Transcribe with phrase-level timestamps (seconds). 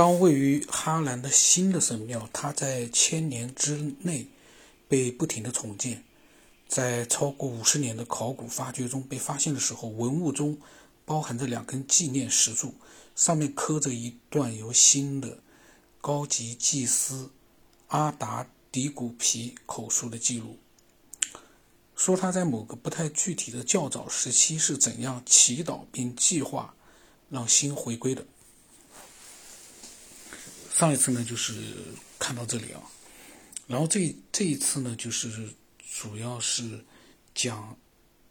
[0.00, 4.26] 当位于哈兰的新的神庙，它在千年之内
[4.88, 6.02] 被不停的重建，
[6.66, 10.56] 在超过五十年的考古发掘中被发现的时候，文物中
[11.04, 12.72] 包含着两根纪念石柱，
[13.14, 15.40] 上面刻着一段由新的
[16.00, 17.28] 高级祭司
[17.88, 20.56] 阿达迪古皮口述的记录，
[21.94, 26.74] 说他在某个不太具体的较早时期是怎样祈祷并计划
[27.28, 28.24] 让新回归的。
[30.72, 31.62] 上一次呢，就是
[32.18, 32.80] 看到这里啊，
[33.66, 35.50] 然后这这一次呢，就是
[35.92, 36.82] 主要是
[37.34, 37.76] 讲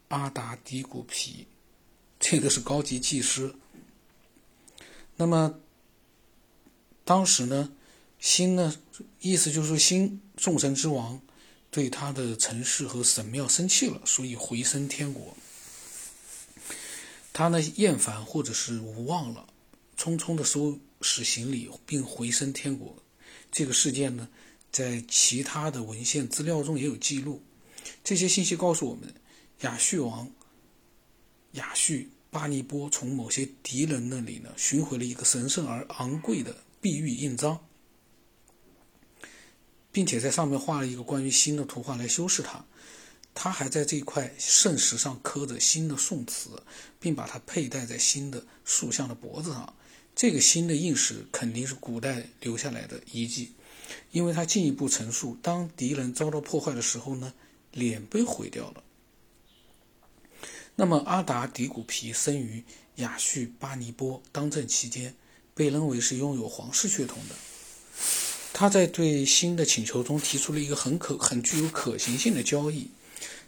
[0.07, 1.45] 阿达迪古皮，
[2.19, 3.53] 这个是高级技师。
[5.15, 5.59] 那么
[7.03, 7.71] 当时呢，
[8.19, 8.73] 新呢
[9.19, 11.21] 意思就是新众神之王
[11.69, 15.37] 对他的城市和神庙生气了，所以回升天国。
[17.31, 19.45] 他呢厌烦或者是无望了，
[19.97, 20.79] 匆匆的收。
[21.01, 22.95] 使行礼并回升天国，
[23.51, 24.27] 这个事件呢，
[24.71, 27.41] 在其他的文献资料中也有记录。
[28.03, 29.13] 这些信息告诉我们，
[29.61, 30.29] 亚述王
[31.53, 31.93] 亚述
[32.29, 37.59] 巴尼波从某些敌人那里呢寻回了一个神圣而昂贵的碧玉印章，
[39.91, 42.63] 并且在上面画了一个关于新的图画来修饰它。
[43.33, 46.61] 他还在这块圣石上刻着新的宋词，
[46.99, 49.73] 并把它佩戴在新的塑像的脖子上。
[50.19, 53.53] 这个新的印石肯定是古代留下来的遗迹，
[54.11, 57.31] 因为它进一步陈述，当敌人遭到破坏的时候呢，
[57.71, 58.83] 脸被毁掉了。
[60.75, 62.61] 那么阿达迪古皮生于
[62.95, 65.15] 亚叙巴尼波当政期间，
[65.53, 67.35] 被认为是拥有皇室血统的。
[68.51, 72.89] 他在对新的请求中提出了一个很可很具有可行性的交易，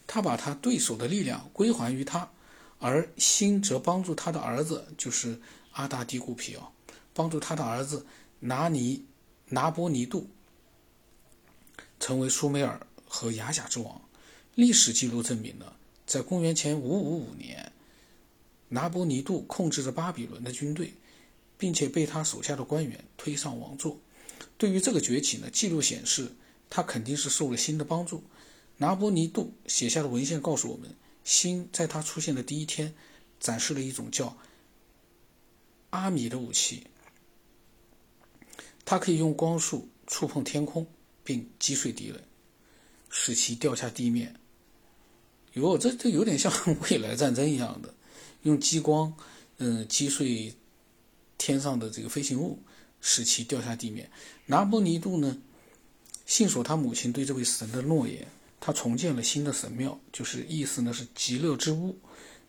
[0.07, 2.31] 他把他对手的力量归还于他，
[2.79, 5.37] 而新则帮助他的儿子，就是。
[5.71, 6.73] 阿达迪古皮奥，
[7.13, 8.05] 帮助他的儿子
[8.39, 9.05] 拿尼
[9.49, 10.29] 拿波尼杜
[11.99, 14.01] 成为苏美尔和雅甲之王。
[14.55, 15.73] 历史记录证明呢，
[16.05, 17.71] 在公元前五五五年，
[18.69, 20.93] 拿波尼杜控制着巴比伦的军队，
[21.57, 23.97] 并且被他手下的官员推上王座。
[24.57, 26.33] 对于这个崛起呢，记录显示
[26.69, 28.23] 他肯定是受了新的帮助。
[28.77, 30.93] 拿波尼杜写下的文献告诉我们，
[31.23, 32.93] 新在他出现的第一天，
[33.39, 34.35] 展示了一种叫。
[35.91, 36.87] 阿米的武器，
[38.83, 40.87] 它可以用光束触碰天空，
[41.23, 42.21] 并击碎敌人，
[43.09, 44.33] 使其掉下地面。
[45.53, 46.51] 哟，这这有点像
[46.89, 47.93] 未来战争一样的，
[48.43, 49.13] 用激光，
[49.57, 50.55] 嗯，击碎
[51.37, 52.57] 天上的这个飞行物，
[53.01, 54.09] 使其掉下地面。
[54.45, 55.37] 拿波尼度呢，
[56.25, 58.25] 信守他母亲对这位神的诺言，
[58.61, 61.99] 他重建了新的神庙，就是意思呢是极乐之屋，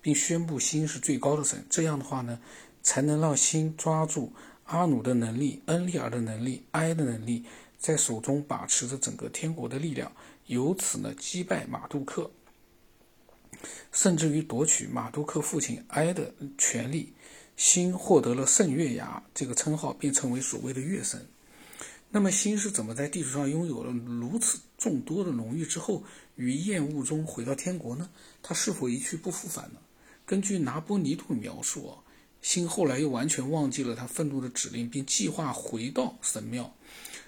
[0.00, 1.66] 并宣布心是最高的神。
[1.68, 2.38] 这样的话呢。
[2.82, 4.32] 才能让心抓住
[4.64, 7.44] 阿努的能力、恩利尔的能力、埃的能力，
[7.78, 10.10] 在手中把持着整个天国的力量，
[10.46, 12.30] 由此呢击败马杜克，
[13.90, 17.12] 甚至于夺取马杜克父亲埃的权利。
[17.54, 21.24] 心获得了圣月牙这个称号，并成为所谓的月神。
[22.10, 26.02] 那么，心是怎么在地球上拥有了如此众多的荣誉之后，
[26.36, 28.08] 于厌恶中回到天国呢？
[28.42, 29.78] 他是否一去不复返呢？
[30.24, 31.98] 根据拿波尼杜描述啊。
[32.42, 36.74] 心后来又完全忘记了他愤怒的指令，并计划回到神庙，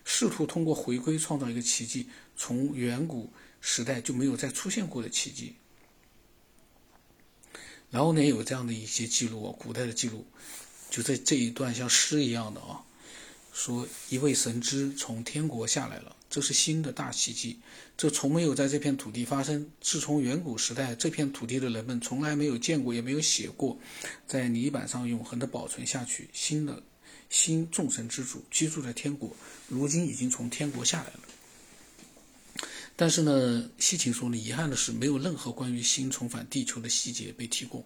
[0.04, 5.54] 试图通过回归创造一个奇迹，从远古时代就没有再出现过的奇迹。
[7.90, 10.26] 然后呢，有这样的一些记录啊，古代的记录，
[10.90, 12.84] 就在这一段像诗一样的啊，
[13.54, 16.14] 说一位神之从天国下来了。
[16.28, 17.56] 这是新的大奇迹，
[17.96, 19.70] 这从没有在这片土地发生。
[19.80, 23.78] 自从远古时代，这片土地的人们从来没有见过，也没有写过，
[24.26, 26.28] 在泥板上永恒的保存下去。
[26.32, 26.82] 新的
[27.30, 29.30] 新众神之主居住在天国，
[29.68, 31.20] 如今已经从天国下来了。
[32.96, 37.84] 但是呢，西秦说呢，遗憾的是，没有任何关于新重返地球的细节被提供，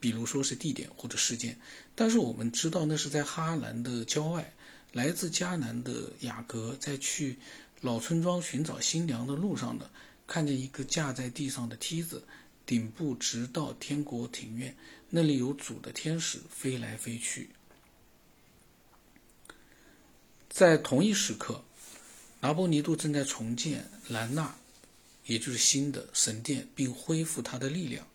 [0.00, 1.58] 比如说是地点或者事件。
[1.94, 4.50] 但是我们知道，那是在哈兰的郊外，
[4.92, 7.38] 来自迦南的雅各在去。
[7.80, 9.90] 老村庄寻找新娘的路上呢，
[10.24, 12.22] 看见一个架在地上的梯子，
[12.64, 14.76] 顶部直到天国庭院，
[15.10, 17.50] 那里有主的天使飞来飞去。
[20.48, 21.64] 在同一时刻，
[22.38, 24.54] 拿波尼杜正在重建兰纳，
[25.26, 28.06] 也就是新的神殿，并恢复他的力量。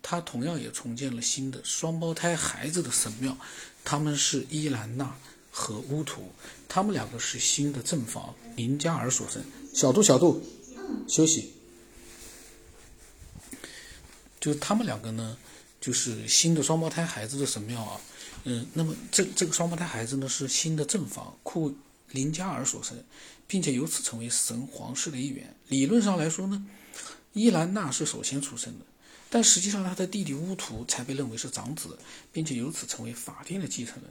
[0.00, 3.36] 他同样也重建了新的双胞胎孩子的神庙，
[3.84, 5.14] 他们是伊兰娜。
[5.60, 6.32] 和乌图，
[6.70, 9.44] 他们两个是新的正房，林加尔所生。
[9.74, 10.42] 小度，小度，
[11.06, 11.52] 休息。
[14.40, 15.36] 就他们两个呢，
[15.78, 18.00] 就是新的双胞胎孩子的神庙啊。
[18.44, 21.76] 嗯，那么这这个双胞胎孩子呢，是新的正房库
[22.08, 22.96] 林加尔所生，
[23.46, 25.54] 并且由此成为神皇室的一员。
[25.68, 26.66] 理论上来说呢，
[27.34, 28.86] 伊兰娜是首先出生的，
[29.28, 31.98] 但实际上他的弟弟乌图才被认为是长子，
[32.32, 34.10] 并且由此成为法定的继承人。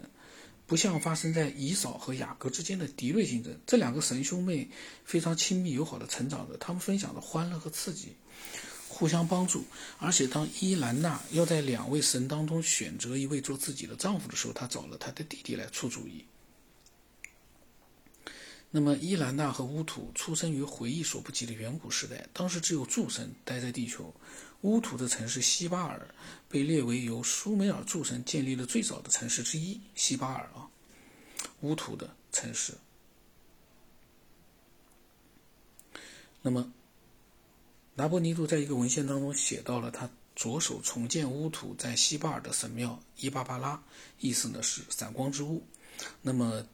[0.69, 4.69] 不像发生在以扫和雅各之间的敌对竞争，这两个神兄妹
[5.03, 8.09] 非常亲密友好的成长着，他们分享着欢乐和刺激。
[8.87, 9.63] 互相帮助，
[9.97, 16.25] 而且当伊兰娜要在两位神当中选择一位做自己的丈夫的时候，她找了她的弟弟来出主意。
[18.71, 24.13] 那么，伊兰娜和乌土出生于回忆所不及的远古时代，当时只有诸神待在地球。
[24.61, 26.13] 乌土的城市西巴尔
[26.47, 29.79] 被列为由苏美尔诸神建立的最早的城市之一。
[29.95, 30.69] 西巴尔啊，
[31.61, 32.73] 乌土的城市。
[36.41, 36.71] 那么。
[37.95, 43.83] 拿波尼度在一个文献当中写到了他着手重建乌土在西巴尔的神庙伊巴巴拉，
[44.21, 45.61] 意思呢是闪光之物。
[46.21, 46.65] 那么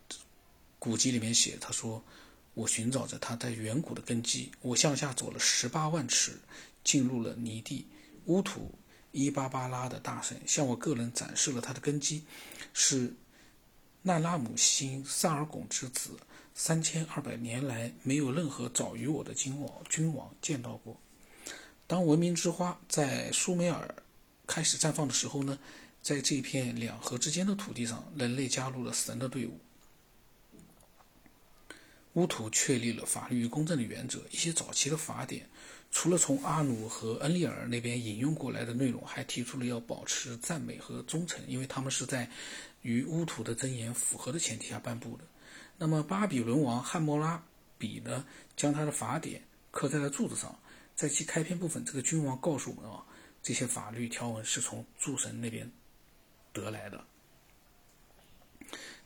[0.79, 2.03] 古籍里面写，他说
[2.53, 6.39] ：“我寻找着他在远古的根基，我向下走了十八万尺，
[6.83, 7.87] 进入了泥地。
[8.25, 8.77] 乌土
[9.11, 12.23] 伊巴巴拉的大神向我个人展示了他的根基，
[12.73, 13.13] 是
[14.01, 16.11] 那拉姆辛萨尔贡之子。
[16.53, 20.99] 三千二百年来，没有任何早于我的君王君王见到过。”
[21.87, 23.95] 当文明之花在苏美尔
[24.47, 25.59] 开始绽放的时候呢，
[26.01, 29.59] 在这片两河之间的土地上，人类加入了神的队伍。
[32.15, 34.19] 乌图确立了法律与公正的原则。
[34.31, 35.47] 一些早期的法典，
[35.91, 42.29] 除了从阿努和恩利尔那边引用过来的内容，还提出了要保持赞美和忠诚，因为他们是在
[42.81, 45.23] 与乌图的箴言符合的前提下颁布的。
[45.77, 47.43] 那么，巴比伦王汉谟拉
[47.77, 48.25] 比呢，
[48.55, 50.57] 将他的法典刻在了柱子上。
[50.95, 53.03] 在其开篇部分，这个君王告诉我们啊，
[53.43, 55.69] 这些法律条文是从诸神那边
[56.53, 57.03] 得来的。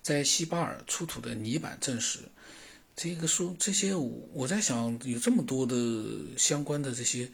[0.04, 2.20] 在西巴尔出土的泥板证实，
[3.02, 7.32] 这个说这些，我在想有这么多的相关的这些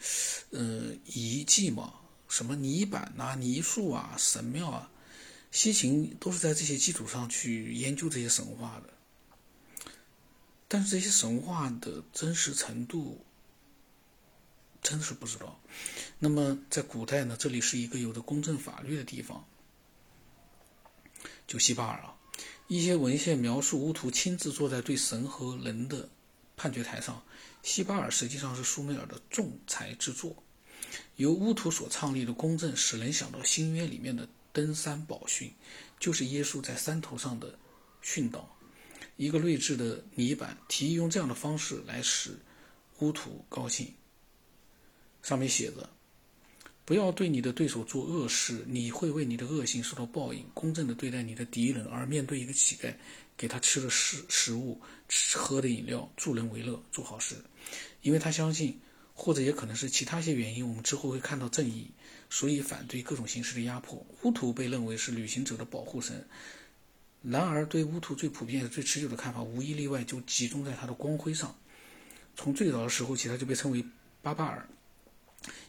[0.50, 1.94] 呃遗迹嘛，
[2.28, 4.88] 什么泥板呐、泥塑啊、神庙啊，
[5.50, 9.90] 西秦都是在这些基础上去研究这些神话的。
[10.68, 13.20] 但是这些神话的真实程度。
[14.82, 15.58] 真是不知道。
[16.20, 19.44] 那么，在古代呢，这里是一个有着公正法律的地方，
[21.48, 22.14] 就西巴尔啊。
[22.68, 26.08] 一些文献描述乌图亲自坐在对神和人的
[26.56, 27.22] 判决台上。
[27.62, 30.42] 西巴尔实际上是苏美尔的仲裁之作。
[31.16, 35.52] 由乌图所创立的公正，使人想到新约里面的登山宝训，
[35.98, 37.58] 就是耶稣在山头上的
[38.02, 38.56] 训导。
[39.16, 42.38] 一个睿智的泥板提议用这样的方式来使
[42.98, 43.92] 乌图高兴。
[45.22, 45.90] 上面写着
[46.86, 50.46] ：“不要对你的对手做恶事，你会为你的恶行受到报应。
[50.54, 52.94] 公正的对待你的敌人，而面对一个乞丐，
[53.36, 54.80] 给他吃的食食物、
[55.34, 57.34] 喝的饮料，助人为乐，做好事。
[58.02, 58.78] 因为他相信，
[59.14, 61.90] 或者也可能是其他一些原因，我们之后会看到正义，
[62.30, 64.06] 所以反对各种形式的压迫。
[64.22, 66.24] 乌图被认为是旅行者的保护神。
[67.20, 71.52] 然而，对乌图最普遍、最持久的看法，无一例外就集中在他的光辉上。
[72.36, 73.84] 从最早的时候起，他就被称为
[74.22, 74.64] 巴巴尔。”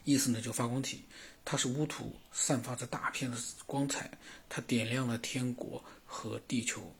[0.04, 1.02] 意思呢，就发光体，
[1.44, 3.36] 它是乌图，散发着大片的
[3.66, 4.10] 光彩，
[4.48, 6.94] 它点亮了天国和地球。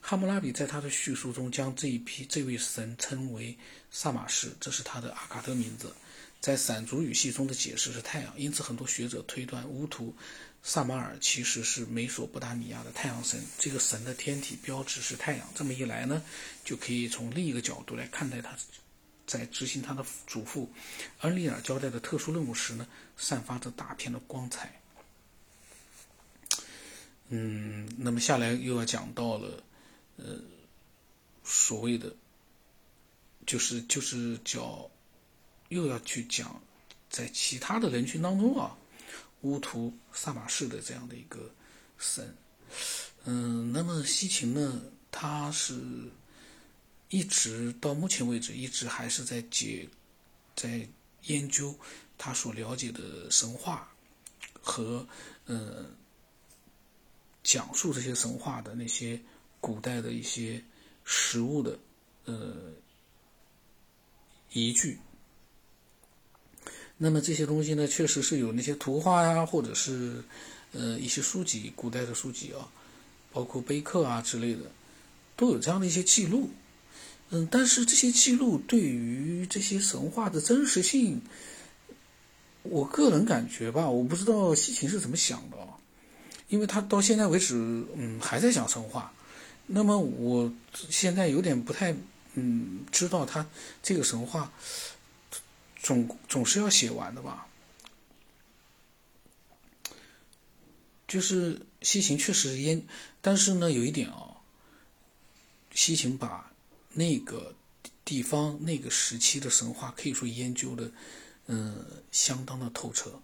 [0.00, 3.56] 哈姆拉比在他的叙述中将这一批这位神称为
[3.90, 5.92] 萨马士，这是他的阿卡德名字。
[6.40, 10.14] 在闪族语系中的解释是太阳，因此很多学者推断乌图
[10.62, 13.40] 萨马尔其实是美索不达米亚的太阳神。
[13.58, 15.48] 这个神的天体标志是太阳。
[15.54, 16.22] 这么一来呢，
[16.64, 18.56] 就可以从另一个角度来看待他。
[19.26, 20.70] 在执行他的祖父
[21.22, 24.80] 恩利尔交代的特殊任务时呢，散发着大片的光彩。
[27.28, 29.62] 嗯，那么下来又要讲到了，
[30.16, 30.38] 呃，
[31.42, 32.14] 所谓的，
[33.44, 34.88] 就是就是叫，
[35.70, 36.62] 又要去讲，
[37.10, 38.78] 在其他的人群当中啊，
[39.40, 41.50] 乌图萨马士的这样的一个
[41.98, 42.32] 神。
[43.24, 44.80] 嗯，那么西秦呢，
[45.10, 45.74] 他是。
[47.16, 49.88] 一直到目前为止，一直还是在解，
[50.54, 50.86] 在
[51.22, 51.74] 研究
[52.18, 53.90] 他所了解的神话
[54.60, 55.06] 和
[55.46, 55.86] 呃
[57.42, 59.18] 讲述这些神话的那些
[59.62, 60.62] 古代的一些
[61.04, 61.78] 实物的
[62.26, 62.54] 呃
[64.52, 64.98] 依据。
[66.98, 70.22] 那么这些东西呢，确实是有那些图画呀，或者是
[70.72, 72.70] 呃一些书籍，古代的书籍啊，
[73.32, 74.70] 包括碑刻啊之类的，
[75.34, 76.50] 都有这样的一些记录。
[77.30, 81.20] 嗯，但是这些记录对于这些神话的真实性，
[82.62, 85.56] 我个人感觉吧，我不知道西秦是怎么想的，
[86.48, 87.54] 因为他到现在为止，
[87.94, 89.12] 嗯，还在讲神话。
[89.66, 91.92] 那么我现在有点不太，
[92.34, 93.44] 嗯，知道他
[93.82, 94.52] 这个神话
[95.82, 97.48] 总总是要写完的吧？
[101.08, 102.82] 就是西秦确实研，
[103.20, 104.36] 但是呢，有一点啊，
[105.72, 106.52] 西秦把
[106.96, 107.54] 那个
[108.04, 110.90] 地方、那个时期的神话可以说研究的。
[111.48, 113.22] 嗯，相当的透彻。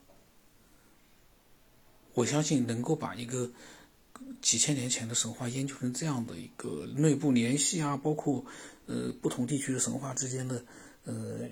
[2.15, 3.51] 我相信能够把一个
[4.41, 8.45] 几千年前的神话研究成这样的一个内部联系啊，包括
[8.87, 10.65] 呃不同地区的神话之间的
[11.03, 11.49] 呃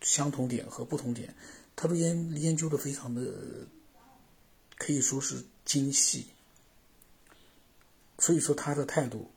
[0.00, 1.34] 相同点和不同点，
[1.74, 3.66] 他都研研究的非常的
[4.76, 6.26] 可以说是精细。
[8.20, 9.28] 所以说他的态度，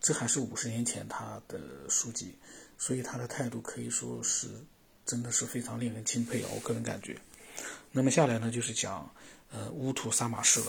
[0.00, 2.34] 这还是五十年前他的书籍，
[2.78, 4.48] 所以他的态度可以说是。
[5.08, 6.50] 真的是非常令人钦佩啊！
[6.54, 7.18] 我个人感觉。
[7.92, 9.10] 那么下来呢，就是讲
[9.50, 10.66] 呃乌土萨马氏了。